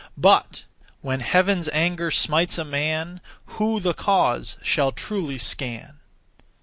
But 0.17 0.63
When 1.01 1.19
Heaven's 1.19 1.69
anger 1.69 2.09
smites 2.09 2.57
a 2.57 2.65
man, 2.65 3.21
Who 3.45 3.79
the 3.79 3.93
cause 3.93 4.57
shall 4.63 4.91
truly 4.91 5.37
scan? 5.37 5.99